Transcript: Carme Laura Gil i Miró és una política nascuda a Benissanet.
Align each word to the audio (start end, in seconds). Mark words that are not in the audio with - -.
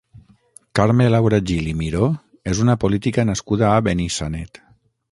Carme 0.79 1.05
Laura 1.15 1.39
Gil 1.51 1.69
i 1.73 1.75
Miró 1.83 2.09
és 2.55 2.63
una 2.67 2.79
política 2.87 3.31
nascuda 3.33 3.71
a 3.77 3.87
Benissanet. 3.91 4.65